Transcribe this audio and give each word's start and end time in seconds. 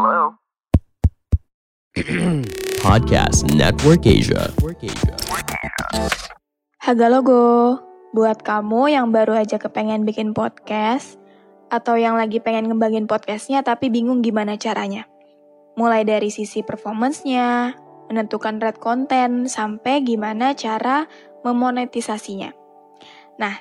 Hello? 0.00 0.32
Podcast 2.88 3.44
Network 3.52 4.08
Asia. 4.08 4.48
Haga 6.80 7.12
logo, 7.12 7.76
buat 8.16 8.40
kamu 8.40 8.96
yang 8.96 9.12
baru 9.12 9.36
aja 9.44 9.60
kepengen 9.60 10.08
bikin 10.08 10.32
podcast, 10.32 11.20
atau 11.68 12.00
yang 12.00 12.16
lagi 12.16 12.40
pengen 12.40 12.72
ngembangin 12.72 13.04
podcastnya 13.04 13.60
tapi 13.60 13.92
bingung 13.92 14.24
gimana 14.24 14.56
caranya. 14.56 15.04
Mulai 15.76 16.08
dari 16.08 16.32
sisi 16.32 16.64
performance-nya, 16.64 17.76
menentukan 18.08 18.56
red 18.56 18.80
konten, 18.80 19.52
sampai 19.52 20.00
gimana 20.00 20.56
cara 20.56 21.04
memonetisasinya. 21.44 22.56
Nah, 23.36 23.52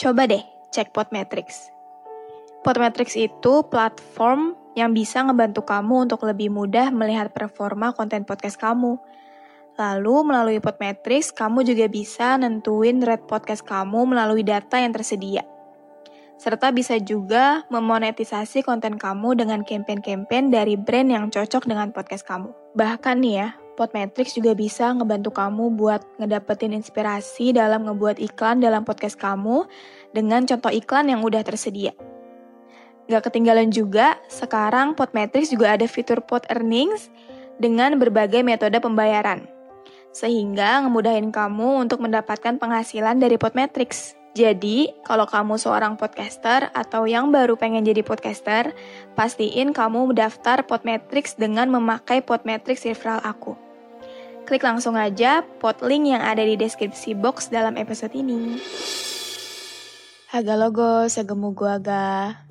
coba 0.00 0.24
deh 0.24 0.40
cek 0.72 0.96
Podmetrics. 0.96 1.68
Podmetrics 2.64 3.12
itu 3.12 3.60
platform 3.68 4.61
yang 4.72 4.96
bisa 4.96 5.20
ngebantu 5.24 5.64
kamu 5.64 6.08
untuk 6.08 6.24
lebih 6.24 6.48
mudah 6.48 6.88
melihat 6.92 7.32
performa 7.32 7.92
konten 7.92 8.24
podcast 8.24 8.56
kamu. 8.56 8.96
Lalu 9.80 10.14
melalui 10.28 10.58
Podmetrics, 10.60 11.32
kamu 11.32 11.64
juga 11.64 11.88
bisa 11.88 12.36
nentuin 12.36 13.00
rate 13.00 13.24
podcast 13.24 13.64
kamu 13.64 14.04
melalui 14.12 14.44
data 14.44 14.76
yang 14.76 14.92
tersedia. 14.92 15.44
Serta 16.36 16.74
bisa 16.74 16.98
juga 16.98 17.62
memonetisasi 17.70 18.66
konten 18.66 18.98
kamu 18.98 19.38
dengan 19.38 19.62
campaign-campaign 19.62 20.50
dari 20.50 20.74
brand 20.74 21.08
yang 21.08 21.24
cocok 21.30 21.70
dengan 21.70 21.94
podcast 21.94 22.26
kamu. 22.26 22.50
Bahkan 22.74 23.16
nih 23.22 23.34
ya, 23.38 23.48
Podmetrics 23.72 24.36
juga 24.36 24.52
bisa 24.52 24.92
ngebantu 24.92 25.32
kamu 25.32 25.72
buat 25.78 26.04
ngedapetin 26.20 26.76
inspirasi 26.76 27.56
dalam 27.56 27.88
ngebuat 27.88 28.20
iklan 28.20 28.60
dalam 28.60 28.84
podcast 28.84 29.16
kamu 29.16 29.64
dengan 30.12 30.44
contoh 30.44 30.68
iklan 30.68 31.08
yang 31.08 31.24
udah 31.24 31.40
tersedia. 31.40 31.96
Gak 33.10 33.28
ketinggalan 33.30 33.74
juga, 33.74 34.18
sekarang 34.30 34.94
Podmetrics 34.94 35.50
juga 35.50 35.74
ada 35.74 35.86
fitur 35.90 36.22
Pod 36.22 36.46
Earnings 36.46 37.10
dengan 37.58 37.98
berbagai 37.98 38.46
metode 38.46 38.78
pembayaran. 38.78 39.46
Sehingga 40.12 40.84
ngemudahin 40.84 41.32
kamu 41.34 41.88
untuk 41.88 42.04
mendapatkan 42.04 42.60
penghasilan 42.60 43.18
dari 43.18 43.40
Podmetrics. 43.40 44.14
Jadi, 44.32 44.88
kalau 45.04 45.28
kamu 45.28 45.60
seorang 45.60 46.00
podcaster 46.00 46.72
atau 46.72 47.04
yang 47.04 47.28
baru 47.28 47.52
pengen 47.60 47.84
jadi 47.84 48.00
podcaster, 48.00 48.72
pastiin 49.12 49.76
kamu 49.76 50.08
mendaftar 50.08 50.64
Podmetrics 50.64 51.36
dengan 51.36 51.68
memakai 51.68 52.24
Podmetrics 52.24 52.88
referral 52.88 53.20
aku. 53.20 53.52
Klik 54.48 54.64
langsung 54.64 54.96
aja 54.98 55.44
pot 55.60 55.78
link 55.84 56.10
yang 56.10 56.24
ada 56.24 56.42
di 56.42 56.56
deskripsi 56.58 57.14
box 57.14 57.52
dalam 57.52 57.78
episode 57.78 58.16
ini. 58.16 58.58
Haga 60.32 60.56
logo, 60.56 61.06
segemu 61.12 61.52
gua 61.52 61.76
aga. 61.76 62.48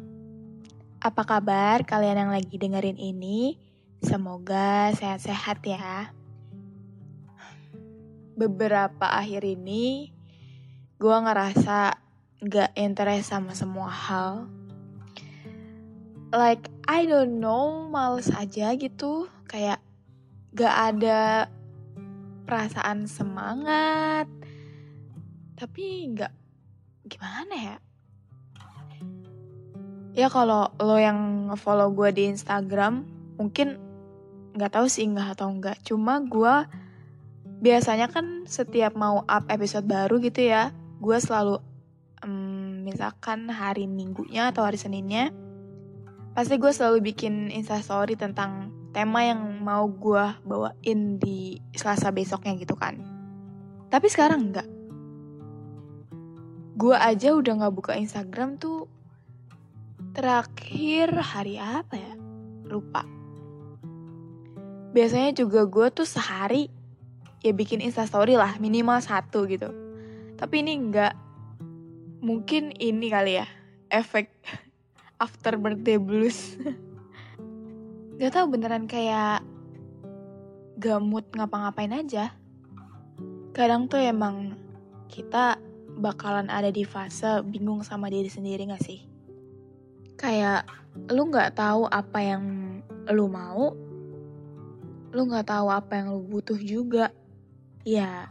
Apa 1.01 1.25
kabar 1.25 1.81
kalian 1.81 2.13
yang 2.13 2.29
lagi 2.29 2.61
dengerin 2.61 2.93
ini? 3.01 3.57
Semoga 4.05 4.93
sehat-sehat 4.93 5.65
ya. 5.65 6.13
Beberapa 8.37 9.09
akhir 9.09 9.41
ini, 9.41 10.13
gue 11.01 11.17
ngerasa 11.25 11.97
gak 12.45 12.77
interest 12.77 13.33
sama 13.33 13.57
semua 13.57 13.89
hal. 13.89 14.45
Like, 16.29 16.69
I 16.85 17.09
don't 17.09 17.41
know, 17.41 17.89
males 17.89 18.29
aja 18.37 18.69
gitu. 18.77 19.25
Kayak 19.49 19.81
gak 20.53 20.75
ada 20.93 21.49
perasaan 22.45 23.09
semangat. 23.09 24.29
Tapi 25.57 26.13
gak, 26.13 26.33
gimana 27.09 27.57
ya? 27.57 27.77
Ya 30.11 30.27
kalau 30.27 30.71
lo 30.79 30.99
yang 30.99 31.51
follow 31.55 31.91
gue 31.95 32.11
di 32.11 32.23
Instagram, 32.27 33.07
mungkin 33.39 33.79
gak 34.59 34.75
tahu 34.75 34.91
sih 34.91 35.07
nggak 35.07 35.39
atau 35.39 35.47
enggak. 35.47 35.79
Cuma 35.87 36.19
gue 36.19 36.55
biasanya 37.63 38.11
kan 38.11 38.43
setiap 38.43 38.97
mau 38.99 39.23
up 39.23 39.47
episode 39.47 39.87
baru 39.87 40.19
gitu 40.19 40.43
ya, 40.43 40.75
gue 40.99 41.17
selalu 41.17 41.63
um, 42.25 42.83
misalkan 42.85 43.49
hari 43.49 43.85
minggunya 43.85 44.49
atau 44.51 44.65
hari 44.65 44.77
seninnya 44.77 45.33
pasti 46.31 46.55
gue 46.55 46.71
selalu 46.71 47.11
bikin 47.11 47.51
instastory 47.51 48.15
tentang 48.15 48.71
tema 48.95 49.23
yang 49.23 49.39
mau 49.59 49.87
gue 49.87 50.25
bawain 50.47 51.19
di 51.19 51.59
selasa 51.75 52.11
besoknya 52.11 52.55
gitu 52.55 52.75
kan 52.79 53.03
tapi 53.91 54.07
sekarang 54.07 54.51
enggak 54.51 54.67
gue 56.79 56.95
aja 56.95 57.35
udah 57.35 57.53
nggak 57.61 57.75
buka 57.75 57.93
instagram 57.99 58.55
tuh 58.55 58.87
terakhir 60.11 61.15
hari 61.15 61.55
apa 61.55 61.95
ya? 61.95 62.13
Lupa. 62.67 63.03
Biasanya 64.91 65.31
juga 65.31 65.63
gue 65.67 65.87
tuh 65.91 66.07
sehari 66.07 66.67
ya 67.41 67.55
bikin 67.55 67.79
instastory 67.79 68.35
lah 68.35 68.59
minimal 68.59 68.99
satu 68.99 69.47
gitu. 69.47 69.71
Tapi 70.35 70.63
ini 70.63 70.75
enggak. 70.75 71.15
Mungkin 72.21 72.75
ini 72.77 73.07
kali 73.09 73.41
ya 73.41 73.47
efek 73.89 74.29
after 75.25 75.55
birthday 75.55 75.97
blues. 75.97 76.59
Gak 78.21 78.37
tau 78.37 78.45
beneran 78.45 78.85
kayak 78.85 79.41
gamut 80.77 81.25
ngapa-ngapain 81.33 81.89
aja. 81.89 82.35
Kadang 83.51 83.89
tuh 83.89 83.97
emang 83.97 84.53
kita 85.09 85.57
bakalan 85.97 86.47
ada 86.47 86.69
di 86.69 86.85
fase 86.85 87.43
bingung 87.43 87.83
sama 87.83 88.07
diri 88.07 88.31
sendiri 88.31 88.63
gak 88.71 88.79
sih 88.79 89.10
kayak 90.21 90.69
lu 91.09 91.33
nggak 91.33 91.57
tahu 91.57 91.89
apa 91.89 92.19
yang 92.21 92.43
lu 93.09 93.25
mau 93.25 93.73
lu 95.11 95.21
nggak 95.27 95.49
tahu 95.49 95.67
apa 95.67 95.97
yang 95.97 96.13
lu 96.13 96.21
butuh 96.23 96.55
juga 96.61 97.09
ya 97.81 98.29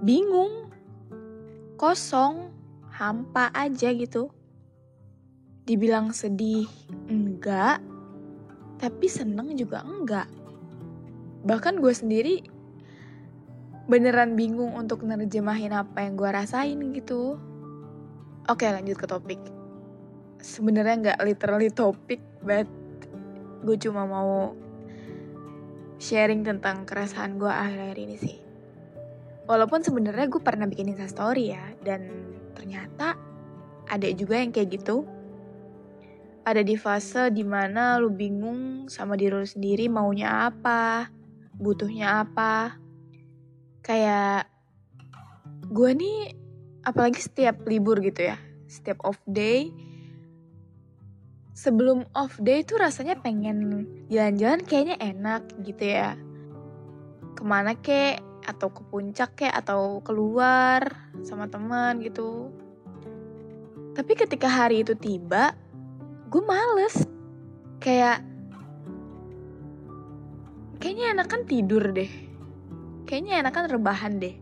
bingung 0.00 0.70
kosong, 1.80 2.52
hampa 2.92 3.48
aja 3.56 3.88
gitu. 3.96 4.28
Dibilang 5.64 6.12
sedih, 6.12 6.68
enggak. 7.08 7.80
Tapi 8.76 9.06
seneng 9.08 9.56
juga 9.56 9.80
enggak. 9.80 10.28
Bahkan 11.40 11.80
gue 11.80 11.94
sendiri 11.96 12.36
beneran 13.88 14.36
bingung 14.36 14.76
untuk 14.76 15.08
nerjemahin 15.08 15.72
apa 15.72 16.04
yang 16.04 16.20
gue 16.20 16.28
rasain 16.28 16.80
gitu. 16.92 17.40
Oke 18.44 18.68
lanjut 18.68 19.00
ke 19.00 19.08
topik. 19.08 19.40
Sebenarnya 20.40 20.94
nggak 20.96 21.18
literally 21.24 21.68
topik, 21.68 22.20
but 22.40 22.66
gue 23.60 23.76
cuma 23.76 24.08
mau 24.08 24.56
sharing 26.00 26.40
tentang 26.40 26.88
keresahan 26.88 27.36
gue 27.36 27.48
akhir-akhir 27.48 27.98
ini 28.00 28.16
sih. 28.16 28.36
Walaupun 29.44 29.84
sebenarnya 29.84 30.32
gue 30.32 30.40
pernah 30.40 30.64
bikin 30.64 30.96
instastory 30.96 31.52
ya, 31.52 31.64
dan 31.84 32.08
ternyata 32.56 33.20
ada 33.90 34.08
juga 34.16 34.40
yang 34.40 34.48
kayak 34.48 34.80
gitu. 34.80 35.04
Ada 36.40 36.64
di 36.64 36.72
fase 36.80 37.28
di 37.28 37.44
mana 37.44 38.00
lu 38.00 38.08
bingung 38.08 38.88
sama 38.88 39.12
diri 39.18 39.36
lu 39.36 39.44
sendiri 39.44 39.92
maunya 39.92 40.48
apa, 40.48 41.12
butuhnya 41.52 42.24
apa. 42.24 42.80
Kayak 43.84 44.48
gue 45.68 45.90
nih, 45.92 46.32
apalagi 46.86 47.20
setiap 47.20 47.60
libur 47.68 48.00
gitu 48.00 48.32
ya, 48.32 48.40
setiap 48.72 49.04
off 49.04 49.20
day, 49.28 49.68
sebelum 51.60 52.08
off 52.16 52.40
day 52.40 52.64
tuh 52.64 52.80
rasanya 52.80 53.20
pengen 53.20 53.84
jalan-jalan 54.08 54.64
kayaknya 54.64 54.96
enak 54.96 55.44
gitu 55.60 55.92
ya. 55.92 56.16
Ke 57.36 57.42
mana 57.44 57.76
kek, 57.76 58.24
atau 58.48 58.72
ke 58.72 58.80
puncak 58.88 59.36
kayak 59.36 59.60
atau 59.60 60.00
keluar 60.00 60.88
sama 61.20 61.52
teman 61.52 62.00
gitu. 62.00 62.48
Tapi 63.92 64.12
ketika 64.16 64.48
hari 64.48 64.80
itu 64.80 64.96
tiba, 64.96 65.52
gue 66.32 66.40
males. 66.40 67.04
Kayak 67.76 68.24
kayaknya 70.80 71.12
enakan 71.12 71.42
tidur 71.44 71.84
deh. 71.92 72.08
Kayaknya 73.04 73.44
enakan 73.44 73.64
rebahan 73.68 74.16
deh. 74.16 74.32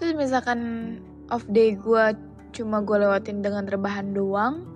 Terus 0.00 0.16
misalkan 0.16 0.60
off 1.28 1.44
day 1.52 1.76
gue 1.76 2.04
cuma 2.56 2.80
gue 2.80 2.96
lewatin 2.96 3.44
dengan 3.44 3.68
rebahan 3.68 4.16
doang, 4.16 4.73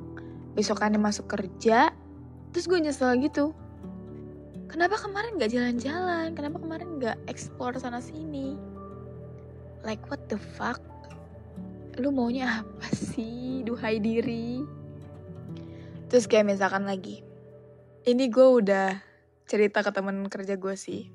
besokannya 0.58 0.98
masuk 0.98 1.30
kerja, 1.30 1.94
terus 2.50 2.66
gue 2.66 2.82
nyesel 2.82 3.14
gitu. 3.22 3.54
Kenapa 4.66 4.98
kemarin 4.98 5.38
gak 5.38 5.54
jalan-jalan? 5.54 6.34
Kenapa 6.34 6.58
kemarin 6.58 6.98
gak 6.98 7.14
explore 7.30 7.78
sana 7.78 8.02
sini? 8.02 8.58
Like 9.86 10.02
what 10.10 10.26
the 10.26 10.36
fuck? 10.36 10.82
Lu 12.02 12.10
maunya 12.10 12.66
apa 12.66 12.90
sih? 12.90 13.62
Duhai 13.62 14.02
diri. 14.02 14.66
Terus 16.10 16.26
kayak 16.26 16.50
misalkan 16.50 16.90
lagi. 16.90 17.22
Ini 18.02 18.26
gue 18.26 18.48
udah 18.58 18.98
cerita 19.46 19.86
ke 19.86 19.94
temen 19.94 20.26
kerja 20.26 20.58
gue 20.58 20.74
sih. 20.74 21.06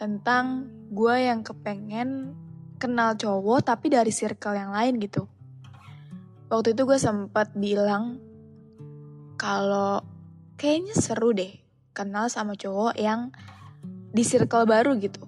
Tentang 0.00 0.64
gue 0.88 1.14
yang 1.28 1.44
kepengen 1.44 2.32
kenal 2.80 3.20
cowok 3.20 3.68
tapi 3.68 3.92
dari 3.92 4.10
circle 4.10 4.56
yang 4.56 4.72
lain 4.72 4.96
gitu. 4.96 5.28
Waktu 6.48 6.72
itu 6.72 6.82
gue 6.88 6.96
sempat 6.96 7.52
bilang 7.52 8.24
kalau 9.36 10.00
kayaknya 10.56 10.96
seru 10.96 11.36
deh 11.36 11.52
kenal 11.92 12.32
sama 12.32 12.56
cowok 12.56 12.96
yang 12.96 13.30
di 14.12 14.24
circle 14.24 14.64
baru 14.64 14.96
gitu. 14.96 15.20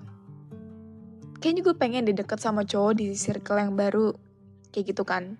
Kayaknya 1.40 1.62
gue 1.64 1.76
pengen 1.76 2.04
dideket 2.08 2.40
sama 2.40 2.64
cowok 2.64 3.00
di 3.00 3.12
circle 3.16 3.60
yang 3.60 3.76
baru 3.76 4.16
kayak 4.72 4.96
gitu 4.96 5.04
kan. 5.04 5.36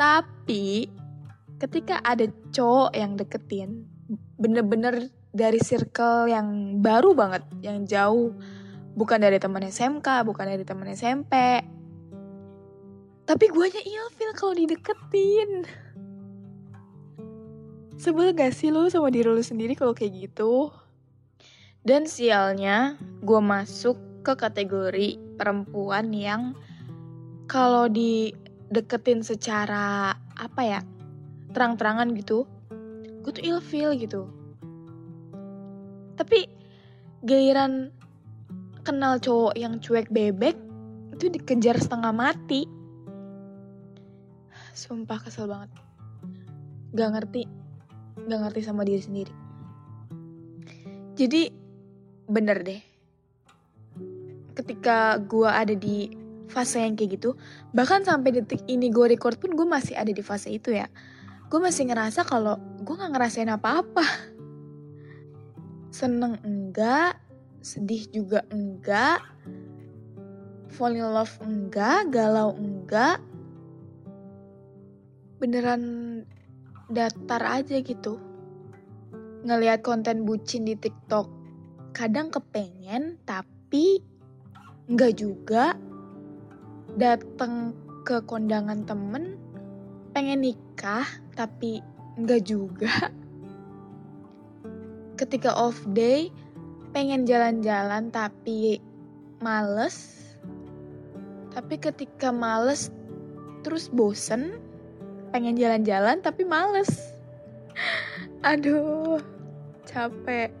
Tapi 0.00 0.88
ketika 1.60 2.00
ada 2.00 2.24
cowok 2.52 2.96
yang 2.96 3.20
deketin, 3.20 3.84
bener-bener 4.40 5.12
dari 5.34 5.58
circle 5.60 6.30
yang 6.30 6.78
baru 6.80 7.12
banget, 7.12 7.42
yang 7.60 7.84
jauh, 7.84 8.32
bukan 8.94 9.18
dari 9.18 9.36
teman 9.42 9.66
SMK, 9.66 10.24
bukan 10.24 10.46
dari 10.46 10.64
teman 10.64 10.88
SMP. 10.94 11.60
Tapi 13.24 13.48
guanya 13.48 13.80
ilfil 13.80 14.30
kalau 14.36 14.52
dideketin. 14.52 15.64
Sebel 17.96 18.36
gak 18.36 18.52
sih 18.52 18.68
lu 18.68 18.92
sama 18.92 19.08
diri 19.08 19.32
lu 19.32 19.40
sendiri 19.40 19.72
kalau 19.72 19.96
kayak 19.96 20.28
gitu? 20.28 20.68
Dan 21.84 22.04
sialnya, 22.04 23.00
gue 23.24 23.40
masuk 23.40 23.96
ke 24.24 24.36
kategori 24.36 25.20
perempuan 25.36 26.12
yang 26.12 26.56
kalau 27.48 27.88
dideketin 27.88 29.20
secara 29.20 30.16
apa 30.36 30.60
ya 30.64 30.80
terang-terangan 31.52 32.12
gitu, 32.16 32.48
gue 33.24 33.32
tuh 33.32 33.44
ilfil 33.44 33.96
gitu. 34.00 34.28
Tapi 36.16 36.48
giliran 37.24 37.88
kenal 38.84 39.16
cowok 39.16 39.56
yang 39.56 39.80
cuek 39.80 40.12
bebek 40.12 40.56
itu 41.16 41.32
dikejar 41.32 41.80
setengah 41.80 42.12
mati. 42.12 42.83
Sumpah 44.74 45.22
kesel 45.22 45.46
banget. 45.46 45.70
Gak 46.98 47.10
ngerti, 47.14 47.46
gak 48.26 48.40
ngerti 48.42 48.60
sama 48.66 48.82
diri 48.82 48.98
sendiri. 48.98 49.34
Jadi 51.14 51.46
bener 52.26 52.58
deh. 52.66 52.82
Ketika 54.58 55.22
gue 55.22 55.46
ada 55.46 55.74
di 55.78 56.10
fase 56.50 56.82
yang 56.82 56.98
kayak 56.98 57.22
gitu, 57.22 57.38
bahkan 57.70 58.02
sampai 58.02 58.34
detik 58.34 58.66
ini 58.66 58.90
gue 58.90 59.14
record 59.14 59.38
pun 59.38 59.54
gue 59.54 59.66
masih 59.66 59.94
ada 59.94 60.10
di 60.10 60.22
fase 60.26 60.50
itu 60.50 60.74
ya. 60.74 60.90
Gue 61.46 61.62
masih 61.62 61.86
ngerasa 61.86 62.26
kalau 62.26 62.58
gue 62.82 62.94
gak 62.98 63.14
ngerasain 63.14 63.50
apa-apa. 63.54 64.02
Seneng 65.94 66.42
enggak, 66.42 67.22
sedih 67.62 68.10
juga 68.10 68.42
enggak, 68.50 69.22
fall 70.66 70.98
in 70.98 71.06
love 71.06 71.38
enggak, 71.46 72.10
galau 72.10 72.58
enggak, 72.58 73.22
beneran 75.44 75.82
datar 76.88 77.44
aja 77.44 77.76
gitu. 77.84 78.16
Ngelihat 79.44 79.84
konten 79.84 80.24
bucin 80.24 80.64
di 80.64 80.72
TikTok, 80.72 81.28
kadang 81.92 82.32
kepengen 82.32 83.20
tapi 83.28 84.00
enggak 84.88 85.20
juga. 85.20 85.76
Datang 86.96 87.76
ke 88.08 88.24
kondangan 88.24 88.88
temen, 88.88 89.36
pengen 90.16 90.48
nikah 90.48 91.04
tapi 91.36 91.84
enggak 92.16 92.48
juga. 92.48 93.12
Ketika 95.20 95.52
off 95.52 95.76
day, 95.92 96.32
pengen 96.96 97.28
jalan-jalan 97.28 98.08
tapi 98.08 98.80
males. 99.44 100.24
Tapi 101.52 101.76
ketika 101.76 102.32
males 102.32 102.88
terus 103.60 103.92
bosen, 103.92 104.56
pengen 105.34 105.58
jalan-jalan 105.58 106.22
tapi 106.22 106.46
males. 106.46 107.10
Aduh, 108.46 109.18
capek. 109.82 110.54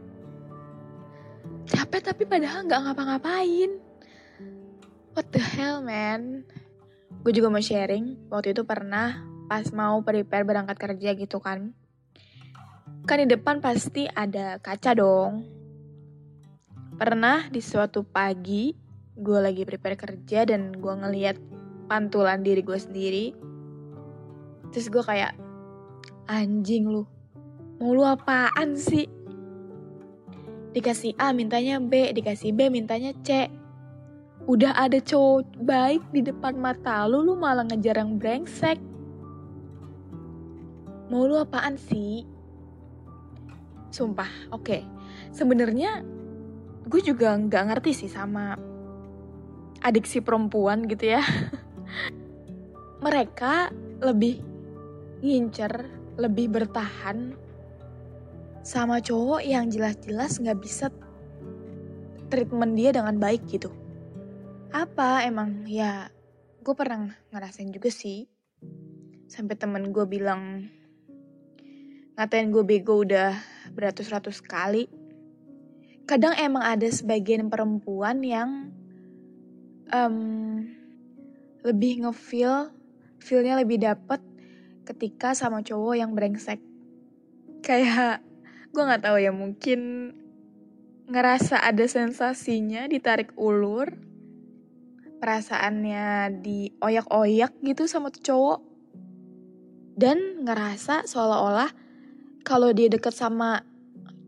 Capek 1.70 2.00
tapi 2.02 2.26
padahal 2.26 2.66
nggak 2.66 2.82
ngapa-ngapain. 2.82 3.70
What 5.14 5.30
the 5.30 5.38
hell, 5.38 5.78
man? 5.78 6.42
Gue 7.22 7.30
juga 7.30 7.54
mau 7.54 7.62
sharing, 7.62 8.26
waktu 8.34 8.50
itu 8.50 8.66
pernah 8.66 9.22
pas 9.46 9.62
mau 9.70 10.02
prepare 10.02 10.42
berangkat 10.42 10.74
kerja 10.74 11.14
gitu 11.14 11.38
kan. 11.38 11.70
Kan 13.06 13.22
di 13.22 13.30
depan 13.30 13.62
pasti 13.62 14.10
ada 14.10 14.58
kaca 14.58 14.90
dong. 14.98 15.46
Pernah 16.98 17.46
di 17.46 17.62
suatu 17.62 18.02
pagi, 18.02 18.74
gue 19.14 19.38
lagi 19.38 19.62
prepare 19.62 19.94
kerja 19.94 20.42
dan 20.42 20.74
gue 20.74 20.94
ngeliat 20.98 21.38
pantulan 21.86 22.42
diri 22.42 22.66
gue 22.66 22.74
sendiri. 22.74 23.53
Terus 24.74 24.90
gue 24.90 25.06
kayak, 25.06 25.38
anjing 26.26 26.90
lu, 26.90 27.06
mau 27.78 27.94
lu 27.94 28.02
apaan 28.02 28.74
sih? 28.74 29.06
Dikasih 30.74 31.14
A 31.14 31.30
mintanya 31.30 31.78
B, 31.78 32.10
dikasih 32.10 32.50
B 32.50 32.66
mintanya 32.66 33.14
C. 33.22 33.46
Udah 34.50 34.74
ada 34.74 34.98
cowok 34.98 35.62
baik 35.62 36.02
di 36.10 36.26
depan 36.26 36.58
mata 36.58 37.06
lu, 37.06 37.22
lu 37.22 37.38
malah 37.38 37.62
ngejar 37.70 38.02
yang 38.02 38.18
brengsek. 38.18 38.82
Mau 41.06 41.22
lu 41.30 41.38
apaan 41.38 41.78
sih? 41.78 42.26
Sumpah, 43.94 44.50
oke. 44.50 44.66
Okay. 44.66 44.82
Sebenarnya 45.30 46.02
gue 46.90 46.98
juga 46.98 47.38
nggak 47.38 47.64
ngerti 47.70 47.94
sih 47.94 48.10
sama 48.10 48.58
adiksi 49.86 50.18
perempuan 50.18 50.82
gitu 50.90 51.14
ya. 51.14 51.22
Mereka 53.06 53.70
lebih 54.02 54.53
ngincer, 55.24 55.88
lebih 56.20 56.52
bertahan 56.52 57.32
sama 58.64 59.00
cowok 59.00 59.40
yang 59.44 59.72
jelas-jelas 59.72 60.40
nggak 60.40 60.60
bisa 60.60 60.92
treatment 62.28 62.76
dia 62.76 62.92
dengan 62.92 63.16
baik 63.16 63.44
gitu. 63.48 63.72
Apa 64.72 65.24
emang 65.24 65.64
ya 65.64 66.12
gue 66.64 66.74
pernah 66.76 67.12
ngerasain 67.32 67.72
juga 67.72 67.88
sih. 67.88 68.28
Sampai 69.28 69.56
temen 69.56 69.92
gue 69.92 70.04
bilang 70.04 70.68
ngatain 72.16 72.48
gue 72.52 72.64
bego 72.64 73.04
udah 73.04 73.36
beratus-ratus 73.72 74.44
kali. 74.44 74.88
Kadang 76.04 76.36
emang 76.36 76.64
ada 76.64 76.88
sebagian 76.88 77.48
perempuan 77.48 78.20
yang 78.20 78.68
um, 79.88 80.16
lebih 81.64 82.04
ngefeel, 82.04 82.72
feelnya 83.20 83.56
lebih 83.60 83.80
dapet 83.80 84.20
ketika 84.84 85.32
sama 85.32 85.64
cowok 85.64 85.94
yang 85.96 86.12
brengsek. 86.12 86.60
Kayak 87.64 88.20
gue 88.70 88.82
nggak 88.84 89.04
tahu 89.04 89.16
ya 89.20 89.32
mungkin 89.32 90.12
ngerasa 91.04 91.60
ada 91.60 91.84
sensasinya 91.84 92.88
ditarik 92.88 93.32
ulur, 93.36 93.92
perasaannya 95.20 96.40
dioyak-oyak 96.40 97.52
gitu 97.60 97.84
sama 97.88 98.08
cowok, 98.12 98.60
dan 99.96 100.44
ngerasa 100.44 101.04
seolah-olah 101.04 101.72
kalau 102.44 102.72
dia 102.72 102.88
deket 102.92 103.12
sama 103.12 103.64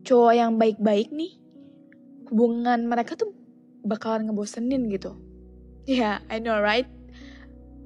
cowok 0.05 0.33
yang 0.33 0.57
baik-baik 0.57 1.13
nih, 1.13 1.37
hubungan 2.29 2.85
mereka 2.85 3.13
tuh 3.17 3.33
bakalan 3.85 4.29
ngebosenin 4.29 4.89
gitu. 4.89 5.17
Ya, 5.85 6.21
yeah, 6.21 6.33
I 6.33 6.41
know 6.41 6.57
right? 6.61 6.89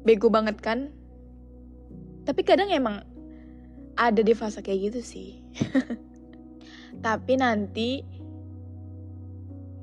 Bego 0.03 0.27
banget 0.33 0.57
kan? 0.59 1.00
Tapi 2.31 2.47
kadang 2.47 2.71
emang 2.71 3.03
ada 3.99 4.23
di 4.23 4.31
fase 4.31 4.63
kayak 4.63 4.87
gitu 4.87 4.99
sih. 5.03 5.43
Tapi 7.05 7.35
nanti 7.35 8.07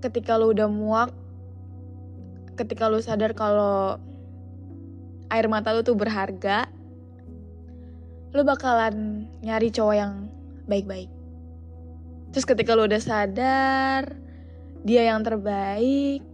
ketika 0.00 0.40
lu 0.40 0.56
udah 0.56 0.64
muak, 0.64 1.12
ketika 2.56 2.88
lu 2.88 3.04
sadar 3.04 3.36
kalau 3.36 4.00
air 5.28 5.44
mata 5.44 5.76
lu 5.76 5.84
tuh 5.84 5.92
berharga, 5.92 6.72
lu 8.32 8.40
bakalan 8.48 9.28
nyari 9.44 9.68
cowok 9.68 9.96
yang 10.00 10.32
baik-baik. 10.64 11.12
Terus 12.32 12.48
ketika 12.48 12.72
lu 12.72 12.88
udah 12.88 13.02
sadar, 13.04 14.08
dia 14.88 15.04
yang 15.04 15.20
terbaik, 15.20 16.24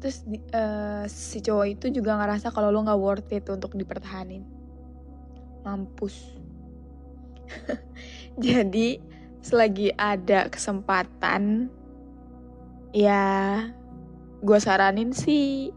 terus 0.00 0.24
uh, 0.56 1.04
si 1.04 1.44
cowok 1.44 1.66
itu 1.76 1.86
juga 1.92 2.16
ngerasa 2.16 2.48
kalau 2.48 2.72
lo 2.72 2.80
nggak 2.80 3.00
worth 3.00 3.30
it 3.36 3.44
untuk 3.52 3.76
dipertahanin. 3.76 4.42
Mampus. 5.60 6.16
Jadi 8.40 8.96
selagi 9.44 9.92
ada 9.96 10.48
kesempatan 10.48 11.68
ya 12.90 13.64
gue 14.40 14.58
saranin 14.60 15.12
sih 15.16 15.68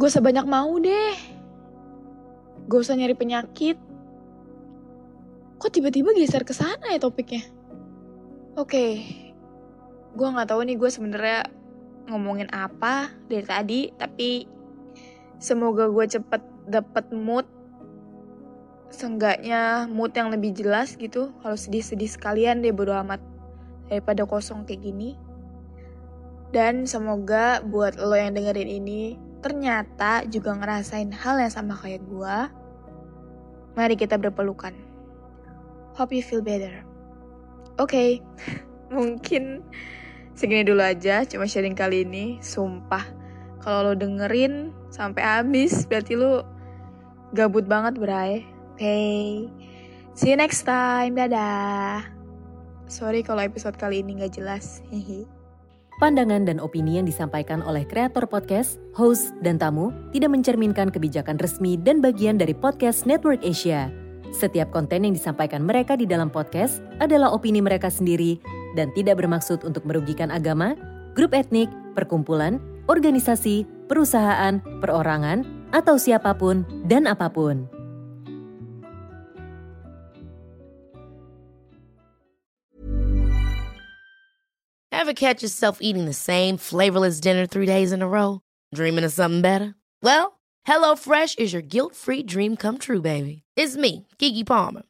gue 0.00 0.08
sebanyak 0.08 0.48
mau 0.48 0.72
deh. 0.80 1.16
Gue 2.64 2.80
usah 2.80 2.96
nyari 2.96 3.12
penyakit. 3.12 3.76
Kok 5.60 5.68
tiba-tiba 5.68 6.16
geser 6.16 6.40
ke 6.40 6.56
sana 6.56 6.88
ya 6.88 6.96
topiknya? 6.96 7.44
Oke 8.56 8.64
okay. 8.64 8.90
gue 10.16 10.26
nggak 10.26 10.48
tahu 10.50 10.64
nih 10.64 10.74
gue 10.80 10.90
sebenarnya 10.90 11.59
ngomongin 12.10 12.50
apa 12.50 13.14
dari 13.30 13.46
tadi, 13.46 13.80
tapi 13.94 14.44
semoga 15.38 15.86
gue 15.88 16.06
cepet 16.18 16.42
dapet 16.66 17.06
mood. 17.14 17.46
Seenggaknya 18.90 19.86
mood 19.86 20.10
yang 20.18 20.34
lebih 20.34 20.50
jelas 20.50 20.98
gitu. 20.98 21.30
Kalau 21.40 21.54
sedih-sedih 21.54 22.10
sekalian 22.10 22.60
deh 22.60 22.74
bodo 22.74 22.90
amat 23.06 23.22
daripada 23.86 24.26
kosong 24.26 24.66
kayak 24.66 24.82
gini. 24.82 25.14
Dan 26.50 26.82
semoga 26.90 27.62
buat 27.62 27.94
lo 27.94 28.18
yang 28.18 28.34
dengerin 28.34 28.66
ini 28.66 29.14
ternyata 29.40 30.26
juga 30.28 30.52
ngerasain 30.58 31.14
hal 31.14 31.38
yang 31.38 31.52
sama 31.54 31.78
kayak 31.78 32.02
gue. 32.04 32.36
Mari 33.78 33.94
kita 33.94 34.18
berpelukan. 34.18 34.74
Hope 35.94 36.10
you 36.10 36.22
feel 36.26 36.42
better. 36.42 36.82
Oke, 37.78 37.94
okay. 37.94 38.10
mungkin 38.94 39.62
Segini 40.40 40.64
dulu 40.64 40.80
aja, 40.80 41.20
cuma 41.28 41.44
sharing 41.44 41.76
kali 41.76 42.00
ini. 42.08 42.40
Sumpah, 42.40 43.04
kalau 43.60 43.92
lo 43.92 43.92
dengerin 43.92 44.72
sampai 44.88 45.20
habis, 45.20 45.84
berarti 45.84 46.16
lo 46.16 46.48
gabut 47.36 47.68
banget, 47.68 48.00
Bray. 48.00 48.48
Okay. 48.72 49.44
see 50.16 50.32
you 50.32 50.40
next 50.40 50.64
time. 50.64 51.12
Dadah. 51.12 52.08
Sorry 52.88 53.20
kalau 53.20 53.44
episode 53.44 53.76
kali 53.76 54.00
ini 54.00 54.24
gak 54.24 54.40
jelas. 54.40 54.80
Hehe. 54.88 55.28
Pandangan 56.00 56.48
dan 56.48 56.56
opini 56.56 56.96
yang 56.96 57.04
disampaikan 57.04 57.60
oleh 57.60 57.84
kreator 57.84 58.24
podcast, 58.24 58.80
host, 58.96 59.36
dan 59.44 59.60
tamu 59.60 59.92
tidak 60.16 60.32
mencerminkan 60.32 60.88
kebijakan 60.88 61.36
resmi 61.36 61.76
dan 61.76 62.00
bagian 62.00 62.40
dari 62.40 62.56
podcast 62.56 63.04
Network 63.04 63.44
Asia. 63.44 63.92
Setiap 64.32 64.72
konten 64.72 65.04
yang 65.04 65.12
disampaikan 65.12 65.60
mereka 65.60 66.00
di 66.00 66.08
dalam 66.08 66.32
podcast 66.32 66.80
adalah 66.96 67.28
opini 67.28 67.60
mereka 67.60 67.92
sendiri 67.92 68.59
dan 68.78 68.94
tidak 68.94 69.18
bermaksud 69.22 69.62
untuk 69.66 69.82
merugikan 69.86 70.30
agama, 70.30 70.74
grup 71.14 71.34
etnik, 71.34 71.70
perkumpulan, 71.94 72.62
organisasi, 72.86 73.66
perusahaan, 73.90 74.62
perorangan, 74.82 75.46
atau 75.70 75.98
siapa 75.98 76.34
pun 76.34 76.66
dan 76.86 77.06
apa 77.06 77.30
pun. 77.30 77.66
Ever 84.90 85.16
catch 85.16 85.40
yourself 85.40 85.80
eating 85.80 86.04
the 86.04 86.14
same 86.14 86.60
flavorless 86.60 87.18
dinner 87.24 87.46
three 87.46 87.64
days 87.64 87.90
in 87.90 88.02
a 88.02 88.08
row? 88.08 88.44
Dreaming 88.74 89.02
of 89.02 89.16
something 89.16 89.40
better? 89.40 89.74
Well, 90.04 90.38
HelloFresh 90.68 91.40
is 91.40 91.56
your 91.56 91.64
guilt-free 91.64 92.28
dream 92.28 92.54
come 92.54 92.76
true, 92.76 93.00
baby. 93.00 93.42
It's 93.56 93.80
me, 93.80 94.06
Kiki 94.18 94.44
Palmer. 94.44 94.89